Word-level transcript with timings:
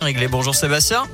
Réglé. 0.00 0.28
Bonjour 0.28 0.54
Sébastien. 0.54 1.04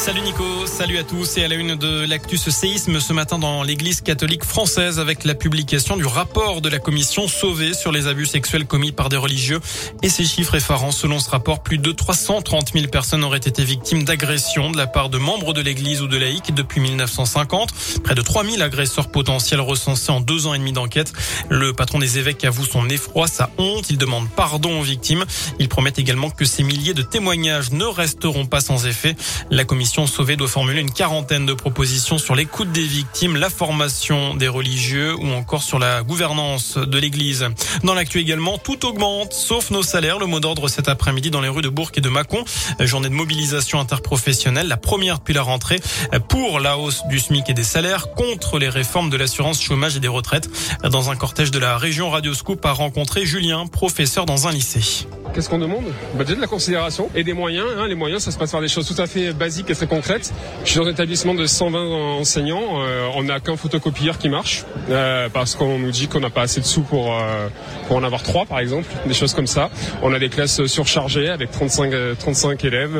Salut 0.00 0.22
Nico, 0.22 0.64
salut 0.64 0.96
à 0.96 1.04
tous 1.04 1.36
et 1.36 1.44
à 1.44 1.48
la 1.48 1.56
une 1.56 1.76
de 1.76 2.06
l'actu 2.06 2.38
ce 2.38 2.50
séisme 2.50 3.00
ce 3.00 3.12
matin 3.12 3.38
dans 3.38 3.62
l'église 3.62 4.00
catholique 4.00 4.44
française 4.44 4.98
avec 4.98 5.24
la 5.24 5.34
publication 5.34 5.98
du 5.98 6.06
rapport 6.06 6.62
de 6.62 6.70
la 6.70 6.78
commission 6.78 7.28
sauvée 7.28 7.74
sur 7.74 7.92
les 7.92 8.06
abus 8.06 8.24
sexuels 8.24 8.64
commis 8.64 8.92
par 8.92 9.10
des 9.10 9.18
religieux 9.18 9.60
et 10.02 10.08
ces 10.08 10.24
chiffres 10.24 10.54
effarants. 10.54 10.90
Selon 10.90 11.18
ce 11.18 11.28
rapport, 11.28 11.62
plus 11.62 11.76
de 11.76 11.92
330 11.92 12.72
000 12.72 12.86
personnes 12.86 13.22
auraient 13.22 13.36
été 13.36 13.62
victimes 13.62 14.04
d'agressions 14.04 14.70
de 14.70 14.78
la 14.78 14.86
part 14.86 15.10
de 15.10 15.18
membres 15.18 15.52
de 15.52 15.60
l'église 15.60 16.00
ou 16.00 16.06
de 16.06 16.16
laïcs 16.16 16.54
depuis 16.54 16.80
1950. 16.80 18.00
Près 18.02 18.14
de 18.14 18.22
3 18.22 18.44
000 18.44 18.62
agresseurs 18.62 19.10
potentiels 19.10 19.60
recensés 19.60 20.12
en 20.12 20.22
deux 20.22 20.46
ans 20.46 20.54
et 20.54 20.58
demi 20.58 20.72
d'enquête. 20.72 21.12
Le 21.50 21.74
patron 21.74 21.98
des 21.98 22.16
évêques 22.16 22.46
avoue 22.46 22.64
son 22.64 22.88
effroi, 22.88 23.26
sa 23.26 23.50
honte. 23.58 23.90
Il 23.90 23.98
demande 23.98 24.30
pardon 24.30 24.80
aux 24.80 24.82
victimes. 24.82 25.26
Il 25.58 25.68
promet 25.68 25.92
également 25.98 26.30
que 26.30 26.46
ces 26.46 26.62
milliers 26.62 26.94
de 26.94 27.02
témoignages 27.02 27.70
ne 27.72 27.84
resteront 27.84 28.46
pas 28.46 28.62
sans 28.62 28.86
effet. 28.86 29.14
La 29.50 29.66
commission 29.66 29.89
commission 29.90 30.06
Sauvé 30.06 30.36
doit 30.36 30.46
formuler 30.46 30.80
une 30.80 30.92
quarantaine 30.92 31.46
de 31.46 31.52
propositions 31.52 32.16
sur 32.16 32.36
l'écoute 32.36 32.70
des 32.70 32.84
victimes, 32.84 33.36
la 33.36 33.50
formation 33.50 34.36
des 34.36 34.46
religieux 34.46 35.16
ou 35.16 35.32
encore 35.32 35.64
sur 35.64 35.80
la 35.80 36.04
gouvernance 36.04 36.76
de 36.78 36.96
l'Église. 36.96 37.48
Dans 37.82 37.94
l'actu 37.94 38.20
également, 38.20 38.56
tout 38.56 38.86
augmente, 38.86 39.32
sauf 39.32 39.72
nos 39.72 39.82
salaires. 39.82 40.20
Le 40.20 40.26
mot 40.26 40.38
d'ordre 40.38 40.68
cet 40.68 40.88
après-midi 40.88 41.32
dans 41.32 41.40
les 41.40 41.48
rues 41.48 41.62
de 41.62 41.68
Bourg 41.68 41.90
et 41.96 42.00
de 42.00 42.08
Mâcon. 42.08 42.44
Journée 42.78 43.08
de 43.08 43.14
mobilisation 43.14 43.80
interprofessionnelle, 43.80 44.68
la 44.68 44.76
première 44.76 45.18
depuis 45.18 45.34
la 45.34 45.42
rentrée, 45.42 45.80
pour 46.28 46.60
la 46.60 46.78
hausse 46.78 47.02
du 47.08 47.18
SMIC 47.18 47.50
et 47.50 47.54
des 47.54 47.64
salaires, 47.64 48.14
contre 48.14 48.60
les 48.60 48.68
réformes 48.68 49.10
de 49.10 49.16
l'assurance 49.16 49.60
chômage 49.60 49.96
et 49.96 50.00
des 50.00 50.06
retraites. 50.06 50.48
Dans 50.84 51.10
un 51.10 51.16
cortège 51.16 51.50
de 51.50 51.58
la 51.58 51.78
région, 51.78 52.10
Radio 52.10 52.32
Scoop 52.32 52.64
a 52.64 52.70
rencontré 52.70 53.26
Julien, 53.26 53.66
professeur 53.66 54.24
dans 54.24 54.46
un 54.46 54.52
lycée. 54.52 55.08
Qu'est-ce 55.32 55.48
qu'on 55.48 55.58
demande 55.58 55.84
bah 56.14 56.24
Déjà 56.24 56.34
de 56.34 56.40
la 56.40 56.48
considération 56.48 57.08
et 57.14 57.22
des 57.22 57.34
moyens. 57.34 57.66
Hein. 57.78 57.86
Les 57.86 57.94
moyens, 57.94 58.22
ça 58.22 58.32
se 58.32 58.38
passe 58.38 58.50
par 58.50 58.60
des 58.60 58.68
choses 58.68 58.86
tout 58.92 59.00
à 59.00 59.06
fait 59.06 59.32
basiques 59.32 59.70
et 59.70 59.74
très 59.74 59.86
concrètes. 59.86 60.32
Je 60.64 60.70
suis 60.70 60.80
dans 60.80 60.86
un 60.86 60.90
établissement 60.90 61.34
de 61.34 61.46
120 61.46 62.18
enseignants. 62.18 62.80
Euh, 62.80 63.08
on 63.14 63.22
n'a 63.22 63.38
qu'un 63.38 63.56
photocopieur 63.56 64.18
qui 64.18 64.28
marche 64.28 64.64
euh, 64.90 65.28
parce 65.32 65.54
qu'on 65.54 65.78
nous 65.78 65.92
dit 65.92 66.08
qu'on 66.08 66.20
n'a 66.20 66.30
pas 66.30 66.42
assez 66.42 66.60
de 66.60 66.66
sous 66.66 66.82
pour, 66.82 67.14
euh, 67.14 67.48
pour 67.86 67.96
en 67.96 68.02
avoir 68.02 68.24
trois, 68.24 68.44
par 68.44 68.58
exemple. 68.58 68.88
Des 69.06 69.14
choses 69.14 69.34
comme 69.34 69.46
ça. 69.46 69.70
On 70.02 70.12
a 70.12 70.18
des 70.18 70.30
classes 70.30 70.66
surchargées 70.66 71.28
avec 71.28 71.52
35, 71.52 71.92
35 72.18 72.64
élèves. 72.64 72.98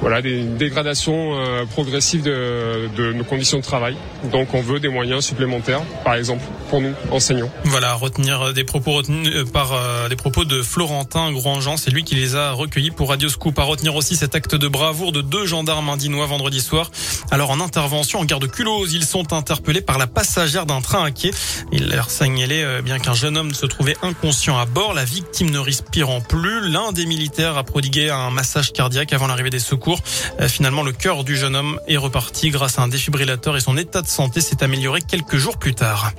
voilà, 0.00 0.22
des 0.22 0.42
dégradations 0.44 1.36
progressives 1.70 2.22
de, 2.22 2.88
de 2.96 3.12
nos 3.12 3.24
conditions 3.24 3.58
de 3.58 3.62
travail. 3.62 3.96
Donc 4.32 4.54
on 4.54 4.62
veut 4.62 4.80
des 4.80 4.88
moyens 4.88 5.24
supplémentaires, 5.24 5.82
par 6.04 6.14
exemple, 6.14 6.44
pour 6.70 6.80
nous, 6.80 6.94
enseignants. 7.10 7.50
Voilà, 7.64 7.94
retenir 7.94 8.54
des 8.54 8.64
propos 8.64 8.92
retenus 8.92 9.44
par 9.52 9.74
des 10.08 10.16
propos 10.16 10.44
de 10.44 10.62
Florentin 10.62 11.30
Grand 11.32 11.57
c'est 11.76 11.90
lui 11.90 12.04
qui 12.04 12.14
les 12.14 12.36
a 12.36 12.52
recueillis 12.52 12.92
pour 12.92 13.08
Radio 13.08 13.28
Scoop. 13.28 13.58
À 13.58 13.64
retenir 13.64 13.96
aussi 13.96 14.14
cet 14.14 14.36
acte 14.36 14.54
de 14.54 14.68
bravoure 14.68 15.10
de 15.10 15.22
deux 15.22 15.44
gendarmes 15.44 15.88
indinois 15.88 16.26
vendredi 16.26 16.60
soir. 16.60 16.90
Alors 17.32 17.50
en 17.50 17.60
intervention 17.60 18.20
en 18.20 18.24
gare 18.24 18.38
de 18.38 18.46
Culose, 18.46 18.92
ils 18.92 19.04
sont 19.04 19.32
interpellés 19.32 19.80
par 19.80 19.98
la 19.98 20.06
passagère 20.06 20.66
d'un 20.66 20.80
train 20.80 21.02
à 21.02 21.10
quai. 21.10 21.32
Il 21.72 21.88
leur 21.88 22.10
signalait 22.10 22.62
euh, 22.62 22.80
bien 22.80 22.98
qu'un 23.00 23.14
jeune 23.14 23.36
homme 23.36 23.54
se 23.54 23.66
trouvait 23.66 23.96
inconscient 24.02 24.56
à 24.56 24.66
bord, 24.66 24.94
la 24.94 25.04
victime 25.04 25.50
ne 25.50 25.58
respirant 25.58 26.20
plus. 26.20 26.68
L'un 26.68 26.92
des 26.92 27.06
militaires 27.06 27.56
a 27.56 27.64
prodigué 27.64 28.08
un 28.08 28.30
massage 28.30 28.72
cardiaque 28.72 29.12
avant 29.12 29.26
l'arrivée 29.26 29.50
des 29.50 29.58
secours. 29.58 30.00
Euh, 30.40 30.48
finalement, 30.48 30.84
le 30.84 30.92
cœur 30.92 31.24
du 31.24 31.36
jeune 31.36 31.56
homme 31.56 31.80
est 31.88 31.96
reparti 31.96 32.50
grâce 32.50 32.78
à 32.78 32.82
un 32.82 32.88
défibrillateur 32.88 33.56
et 33.56 33.60
son 33.60 33.76
état 33.76 34.02
de 34.02 34.08
santé 34.08 34.40
s'est 34.40 34.62
amélioré 34.62 35.00
quelques 35.02 35.36
jours 35.36 35.58
plus 35.58 35.74
tard. 35.74 36.12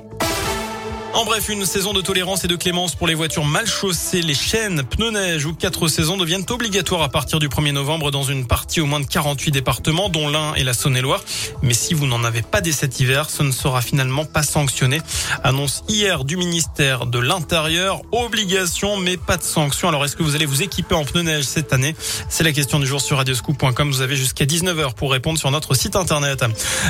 En 1.12 1.24
bref, 1.24 1.48
une 1.48 1.66
saison 1.66 1.92
de 1.92 2.00
tolérance 2.00 2.44
et 2.44 2.48
de 2.48 2.54
clémence 2.54 2.94
pour 2.94 3.08
les 3.08 3.14
voitures 3.14 3.44
mal 3.44 3.66
chaussées. 3.66 4.22
Les 4.22 4.34
chaînes, 4.34 4.84
pneus 4.84 5.10
neige 5.10 5.44
ou 5.44 5.52
quatre 5.52 5.88
saisons 5.88 6.16
deviennent 6.16 6.46
obligatoires 6.48 7.02
à 7.02 7.08
partir 7.08 7.40
du 7.40 7.48
1er 7.48 7.72
novembre 7.72 8.12
dans 8.12 8.22
une 8.22 8.46
partie 8.46 8.80
au 8.80 8.86
moins 8.86 9.00
de 9.00 9.06
48 9.06 9.50
départements, 9.50 10.08
dont 10.08 10.28
l'un 10.28 10.54
et 10.54 10.62
la 10.62 10.72
Saône-et-Loire. 10.72 11.22
Mais 11.62 11.74
si 11.74 11.94
vous 11.94 12.06
n'en 12.06 12.22
avez 12.22 12.42
pas 12.42 12.60
dès 12.60 12.70
cet 12.70 13.00
hiver, 13.00 13.28
ce 13.28 13.42
ne 13.42 13.50
sera 13.50 13.82
finalement 13.82 14.24
pas 14.24 14.44
sanctionné. 14.44 15.00
Annonce 15.42 15.82
hier 15.88 16.24
du 16.24 16.36
ministère 16.36 17.06
de 17.06 17.18
l'Intérieur. 17.18 18.02
Obligation, 18.12 18.96
mais 18.96 19.16
pas 19.16 19.36
de 19.36 19.42
sanction. 19.42 19.88
Alors, 19.88 20.04
est-ce 20.04 20.14
que 20.14 20.22
vous 20.22 20.36
allez 20.36 20.46
vous 20.46 20.62
équiper 20.62 20.94
en 20.94 21.04
pneus 21.04 21.22
neige 21.22 21.44
cette 21.44 21.72
année? 21.72 21.96
C'est 22.28 22.44
la 22.44 22.52
question 22.52 22.78
du 22.78 22.86
jour 22.86 23.00
sur 23.00 23.16
radioscoop.com. 23.16 23.90
Vous 23.90 24.00
avez 24.00 24.16
jusqu'à 24.16 24.44
19h 24.44 24.94
pour 24.94 25.10
répondre 25.10 25.40
sur 25.40 25.50
notre 25.50 25.74
site 25.74 25.96
internet. 25.96 26.44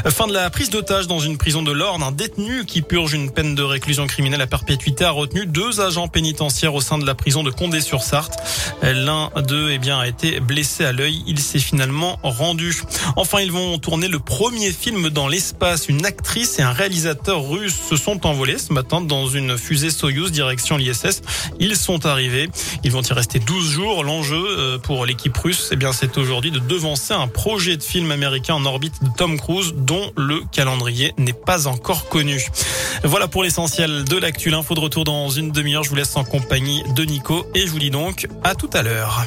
Fin 0.09 0.27
de 0.27 0.35
la 0.35 0.51
prise 0.51 0.69
d'otage 0.69 1.07
dans 1.07 1.21
une 1.21 1.39
prison 1.39 1.63
de 1.63 1.73
l'Orne. 1.73 2.03
Un 2.03 2.13
détenu 2.13 2.67
qui 2.67 2.83
purge 2.83 3.15
une 3.15 3.31
peine 3.31 3.55
de 3.55 3.63
réclusion 3.63 4.10
criminel 4.11 4.41
à 4.41 4.49
perpétuité 4.49 5.05
a 5.05 5.13
retenu 5.13 5.47
deux 5.47 5.81
agents 5.81 6.09
pénitentiaires 6.09 6.75
au 6.75 6.81
sein 6.81 6.99
de 6.99 7.07
la 7.07 7.15
prison 7.15 7.45
de 7.45 7.51
Condé-sur-Sarthe. 7.51 8.37
L'un 8.83 9.31
d'eux 9.47 9.71
eh 9.71 9.79
bien, 9.79 10.01
a 10.01 10.09
été 10.09 10.41
blessé 10.41 10.85
à 10.85 10.91
l'œil. 10.91 11.23
Il 11.29 11.39
s'est 11.39 11.61
finalement 11.61 12.19
rendu. 12.25 12.83
Enfin, 13.15 13.41
ils 13.41 13.53
vont 13.53 13.79
tourner 13.79 14.09
le 14.09 14.19
premier 14.19 14.73
film 14.73 15.11
dans 15.11 15.29
l'espace. 15.29 15.89
Une 15.89 16.05
actrice 16.05 16.59
et 16.59 16.63
un 16.63 16.73
réalisateur 16.73 17.49
russe 17.49 17.77
se 17.89 17.97
sont 17.97 18.27
envolés 18.27 18.59
ce 18.59 18.73
matin 18.73 19.01
dans 19.01 19.29
une 19.29 19.57
fusée 19.57 19.91
Soyuz 19.91 20.33
direction 20.33 20.77
l'ISS. 20.77 21.23
Ils 21.61 21.77
sont 21.77 22.05
arrivés. 22.05 22.49
Ils 22.83 22.91
vont 22.91 23.03
y 23.03 23.13
rester 23.13 23.39
12 23.39 23.71
jours. 23.71 24.03
L'enjeu 24.03 24.45
euh, 24.45 24.79
pour 24.79 25.07
l'équipe 25.07 25.37
russe, 25.37 25.69
eh 25.71 25.77
bien, 25.77 25.93
c'est 25.93 26.19
aujourd'hui 26.19 26.51
de 26.51 26.59
devancer 26.59 27.15
un 27.15 27.29
projet 27.29 27.77
de 27.77 27.83
film 27.83 28.11
américain 28.11 28.55
en 28.55 28.65
orbite 28.65 29.05
de 29.05 29.09
Tom 29.17 29.39
Cruise 29.39 29.73
dont 29.77 30.11
le 30.17 30.41
calendrier 30.51 31.15
n'est 31.17 31.33
pas 31.33 31.69
encore 31.69 32.09
connu. 32.09 32.45
Voilà 33.05 33.29
pour 33.29 33.45
de 34.05 34.17
l'actu. 34.17 34.51
L'info 34.51 34.75
de 34.75 34.81
retour 34.81 35.05
dans 35.05 35.29
une 35.29 35.51
demi-heure. 35.51 35.83
Je 35.83 35.91
vous 35.91 35.97
laisse 35.97 36.17
en 36.17 36.25
compagnie 36.25 36.83
de 36.95 37.05
Nico 37.05 37.47
et 37.55 37.61
je 37.61 37.71
vous 37.71 37.79
dis 37.79 37.91
donc 37.91 38.27
à 38.43 38.55
tout 38.55 38.71
à 38.73 38.83
l'heure. 38.83 39.27